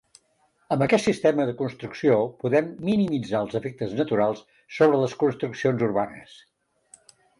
[0.75, 2.15] Amb aquest sistema de construcció,
[2.45, 4.41] podem minimitzar els efectes naturals
[4.79, 6.35] sobre les construccions urbanes.